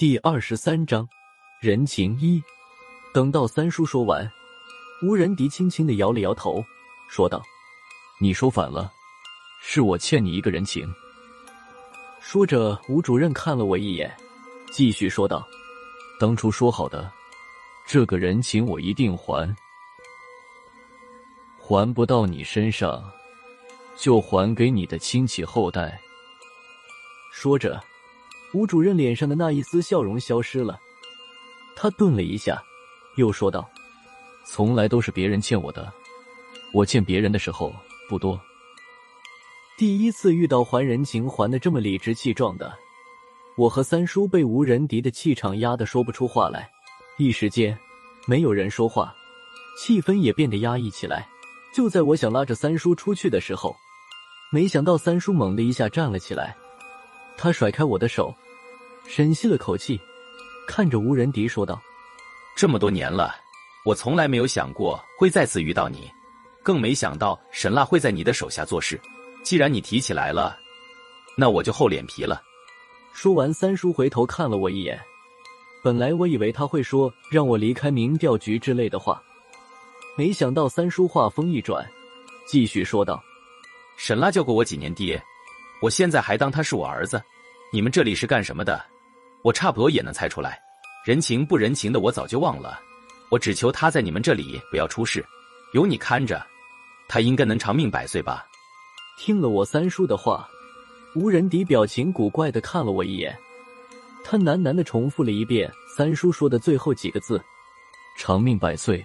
[0.00, 1.06] 第二十三章
[1.60, 2.42] 人情一。
[3.12, 4.26] 等到三叔说完，
[5.02, 6.64] 吴仁迪轻轻的摇了摇头，
[7.06, 7.42] 说道
[8.18, 8.90] ：“你说反了，
[9.60, 10.90] 是我欠你一个人情。”
[12.18, 14.10] 说着，吴主任看了我一眼，
[14.72, 15.46] 继续说道
[16.18, 17.12] ：“当初说好的，
[17.86, 19.54] 这个人情我一定还，
[21.58, 23.04] 还不到你身上，
[23.98, 26.00] 就还给你的亲戚后代。”
[27.34, 27.78] 说着。
[28.52, 30.80] 吴主任脸上的那一丝笑容消失了，
[31.76, 32.60] 他顿了一下，
[33.16, 33.68] 又说道
[34.44, 35.92] ：“从来都是别人欠我的，
[36.72, 37.72] 我欠别人的时候
[38.08, 38.40] 不多。
[39.78, 42.76] 第一次遇到还人情还的这么理直气壮的，
[43.56, 46.68] 我和三叔被吴仁迪的气场压得说不出话来，
[47.18, 47.78] 一时间
[48.26, 49.14] 没有人说话，
[49.78, 51.28] 气氛也变得压抑起来。
[51.72, 53.74] 就在我想拉着三叔出去的时候，
[54.50, 56.56] 没想到三叔猛的一下站了起来。”
[57.42, 58.34] 他甩开我的手，
[59.08, 59.98] 深吸了口气，
[60.68, 61.80] 看着吴仁迪说道
[62.54, 63.34] ：“这么多年了，
[63.86, 66.06] 我从来没有想过会再次遇到你，
[66.62, 69.00] 更没想到沈辣会在你的手下做事。
[69.42, 70.54] 既然你提起来了，
[71.34, 72.42] 那我就厚脸皮了。”
[73.14, 75.00] 说完，三叔回头看了我一眼。
[75.82, 79.22] 本来我以为他会说让我离开民调局之类的话，
[80.14, 81.90] 没想到三叔话锋一转，
[82.46, 83.24] 继续说道
[83.96, 85.18] ：“沈辣叫过我几年爹。”
[85.80, 87.22] 我现在还当他是我儿子，
[87.72, 88.84] 你们这里是干什么的？
[89.42, 90.60] 我差不多也能猜出来，
[91.04, 92.78] 人情不人情的我早就忘了。
[93.30, 95.24] 我只求他在你们这里不要出事，
[95.72, 96.46] 有你看着，
[97.08, 98.46] 他应该能长命百岁吧。
[99.18, 100.46] 听了我三叔的话，
[101.14, 103.34] 吴仁迪表情古怪的看了我一眼，
[104.22, 107.42] 他喃喃的重复了一遍三叔说的最后几个字
[108.18, 109.02] ：“长命百岁。”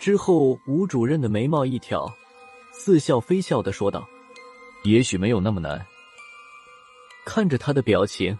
[0.00, 2.10] 之后，吴主任的眉毛一挑，
[2.72, 4.08] 似笑非笑的说道。
[4.86, 5.84] 也许没有那么难。
[7.24, 8.38] 看着他的表情，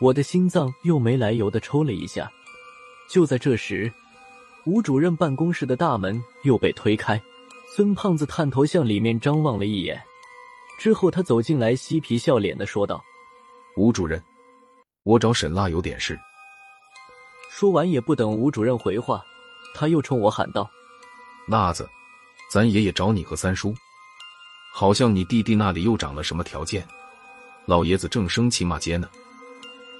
[0.00, 2.30] 我的心脏又没来由的抽了一下。
[3.08, 3.92] 就在这时，
[4.64, 7.20] 吴主任办公室的大门又被推开，
[7.74, 10.00] 孙胖子探头向里面张望了一眼，
[10.78, 13.04] 之后他走进来，嬉皮笑脸的说道
[13.76, 14.22] ：“吴主任，
[15.02, 16.16] 我找沈辣有点事。”
[17.50, 19.20] 说完也不等吴主任回话，
[19.74, 20.70] 他又冲我喊道
[21.48, 21.88] ：“辣子，
[22.52, 23.74] 咱爷爷找你和三叔。”
[24.78, 26.86] 好像你弟弟那里又长了什么条件，
[27.64, 29.08] 老爷子正生气骂街呢。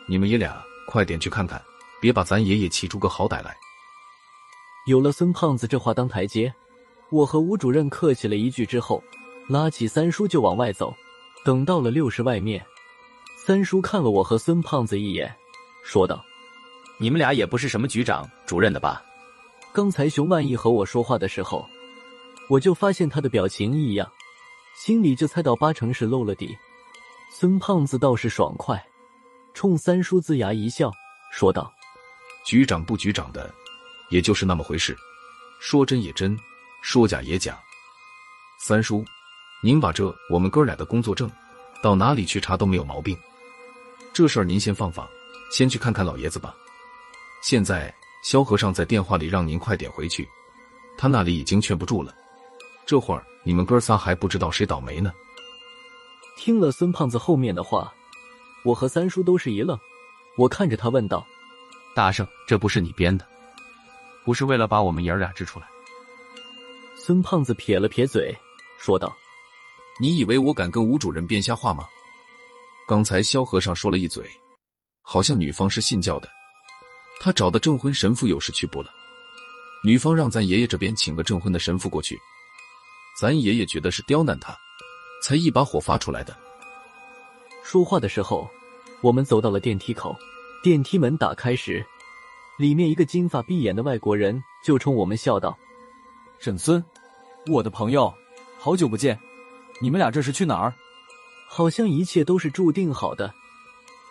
[0.06, 1.58] 你们爷俩快点去看看，
[1.98, 3.56] 别把咱爷爷气出个好歹来。
[4.86, 6.54] 有了孙胖子这话当台阶，
[7.10, 9.02] 我和吴主任客气了一句之后，
[9.48, 10.94] 拉起三叔就往外走。
[11.42, 12.62] 等到了六室外面，
[13.46, 15.34] 三叔看了我和孙胖子一眼，
[15.82, 16.22] 说道
[17.00, 19.02] ：“你们俩也不是什么局长、主任的吧？”
[19.72, 21.66] 刚才熊万义和我说话的时候，
[22.50, 24.06] 我就发现他的表情异样。
[24.76, 26.56] 心里就猜到八成是露了底，
[27.32, 28.80] 孙胖子倒是爽快，
[29.54, 30.92] 冲三叔龇牙一笑，
[31.32, 31.72] 说道
[32.44, 33.52] ：“局长不局长的，
[34.10, 34.94] 也就是那么回事，
[35.60, 36.38] 说真也真，
[36.82, 37.58] 说假也假。
[38.60, 39.02] 三叔，
[39.62, 41.28] 您把这我们哥俩的工作证，
[41.82, 43.16] 到哪里去查都没有毛病。
[44.12, 45.08] 这事儿您先放放，
[45.50, 46.54] 先去看看老爷子吧。
[47.42, 47.92] 现在
[48.22, 50.28] 萧和尚在电话里让您快点回去，
[50.98, 52.14] 他那里已经劝不住了。
[52.84, 55.14] 这会儿。”你们哥仨还不知道谁倒霉呢。
[56.36, 57.94] 听了孙胖子后面的话，
[58.64, 59.78] 我和三叔都是一愣。
[60.36, 61.24] 我看着他问道
[61.94, 63.24] ：“大圣，这不是你编的？
[64.24, 65.68] 不是为了把我们爷儿俩支出来？”
[66.98, 68.36] 孙胖子撇了撇嘴，
[68.80, 69.16] 说道
[70.00, 71.86] ：“你以为我敢跟吴主任编瞎话吗？
[72.88, 74.28] 刚才萧和尚说了一嘴，
[75.02, 76.28] 好像女方是信教的，
[77.20, 78.90] 他找的证婚神父有事去不了，
[79.84, 82.18] 女方让咱爷爷这边请个证婚的神父过去。”
[83.18, 84.54] 咱爷爷觉得是刁难他，
[85.22, 86.36] 才一把火发出来的。
[87.64, 88.48] 说话的时候，
[89.00, 90.14] 我们走到了电梯口，
[90.62, 91.84] 电梯门打开时，
[92.58, 95.56] 里面一个金发碧眼的外国人就冲我们笑道
[96.38, 96.84] ：“沈孙，
[97.50, 98.12] 我的朋友，
[98.58, 99.18] 好久不见，
[99.80, 100.74] 你们俩这是去哪儿？”
[101.48, 103.32] 好像一切都是注定好的。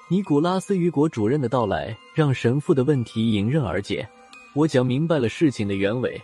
[0.08, 4.08] 尼古拉斯·雨果主任的到来让神父的问题迎刃而解，
[4.54, 6.20] 我讲明白了事情的原委。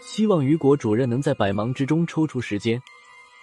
[0.00, 2.80] 希望雨果主任能在百忙之中抽出时间，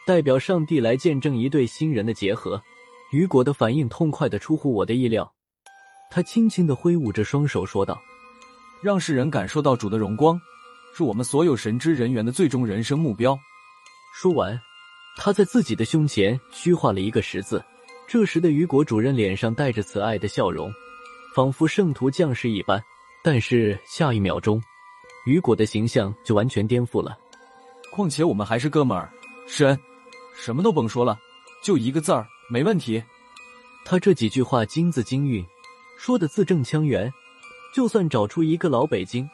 [0.05, 2.61] 代表上帝来见证一对新人的结合。
[3.11, 5.31] 雨果的反应痛快的出乎我的意料，
[6.11, 7.97] 他轻轻的挥舞着双手说道
[8.83, 10.37] ：“让世人感受到主的荣光，
[10.93, 13.37] 是我们所有神职人员的最终人生目标。”
[14.13, 14.59] 说完，
[15.15, 17.63] 他在自己的胸前虚画了一个十字。
[18.07, 20.73] 这时的雨果主任脸上带着慈爱的笑容，
[21.35, 22.81] 仿佛圣徒降世一般。
[23.23, 24.61] 但是下一秒钟。
[25.27, 27.17] 雨果的形象就完全颠覆了。
[27.91, 29.11] 况且我们还是哥们儿，
[29.45, 29.77] 施恩，
[30.33, 31.19] 什么都甭说了，
[31.61, 33.03] 就一个字儿，没问题。
[33.83, 35.45] 他这几句话金字金韵，
[35.97, 37.13] 说的字正腔圆。
[37.75, 39.29] 就算找出一个老北京，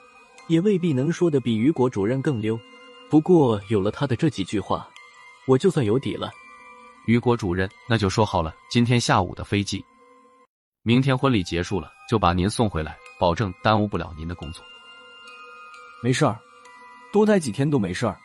[0.47, 2.59] 也未必能说的比雨果主任更溜。
[3.07, 4.89] 不过有了他的这几句话，
[5.45, 6.31] 我就算有底了。
[7.05, 9.85] 雨果主任，那就说好了，今天下午的飞机，
[10.81, 14.65] 明天婚礼结束了就把您送回来，保证耽误不了您的工作。
[16.03, 16.37] 没事儿，
[17.13, 18.19] 多待几天都没事儿。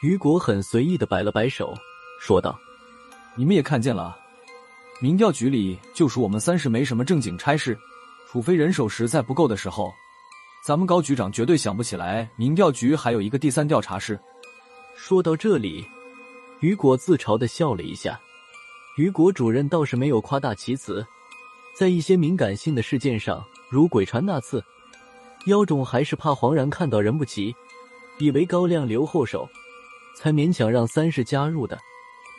[0.00, 1.74] 雨果很随意的摆了摆手，
[2.20, 2.56] 说道
[3.34, 4.16] ：“你们也看见了，
[5.00, 7.76] 民调局里就属我们三是没什么正经差事，
[8.30, 9.92] 除非人手实在不够的时候，
[10.64, 14.16] 咱们高局长绝对想不起来民调局还有一个第三调查室。”
[14.94, 15.84] 说到这里，
[16.60, 18.20] 雨果自嘲的笑了一下。
[18.96, 21.04] 雨果主任倒是没有夸大其词，
[21.74, 24.64] 在一些敏感性的事件上，如鬼船那次，
[25.46, 27.54] 妖种还是怕黄然看到人不齐，
[28.18, 29.48] 以为高亮留后手。
[30.16, 31.78] 才勉强让三世加入的，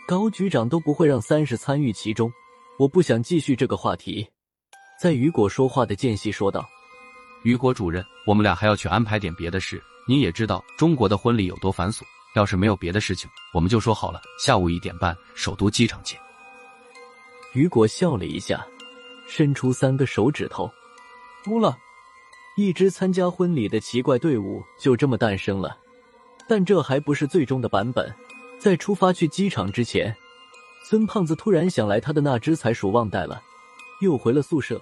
[0.08, 2.32] 高局长都不会让三世参与其中。
[2.78, 4.28] 我不想继续这个话题。
[5.02, 6.68] 在雨果说话的间隙说道
[7.44, 9.82] ：“雨果主任，我们俩还要去安排点别的事。
[10.08, 12.02] 您也知道中国的婚礼有多繁琐，
[12.36, 16.20] 要是没有别的事情，我们就说好了，下午一点半，首都机场见。”
[17.54, 18.64] 雨果笑了一下，
[19.28, 20.72] 伸出三个手指头，
[21.44, 21.76] 哭了，
[22.56, 25.78] 一支参加婚礼的奇怪队伍就这么诞生了。
[26.48, 28.14] 但这还不是最终的版本。
[28.60, 30.16] 在出发去机场之前，
[30.84, 33.42] 孙胖子突然想来他的那只财鼠忘带了，
[34.02, 34.80] 又回了宿舍，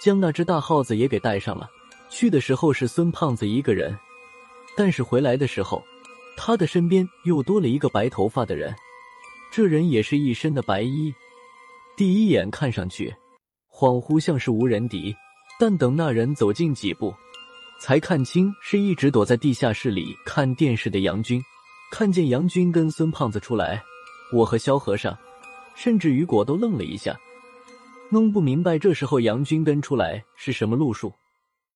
[0.00, 1.68] 将那只大耗子也给带上了。
[2.08, 3.98] 去的时候是孙胖子一个人，
[4.76, 5.82] 但是回来的时候，
[6.36, 8.74] 他的身边又多了一个白头发的人。
[9.50, 11.12] 这人也是一身的白衣，
[11.96, 13.14] 第一眼看上去
[13.70, 15.14] 恍惚像是无人敌，
[15.62, 17.14] 但等那人走近几步。
[17.78, 21.40] 才看清是一直躲在地下室里看电视的杨军。
[21.92, 23.80] 看见杨军跟孙胖子出来，
[24.32, 25.16] 我和萧和尚，
[25.76, 27.16] 甚至雨果都愣了一下，
[28.10, 31.14] 弄不明白这时候杨军跟出来是什么路数。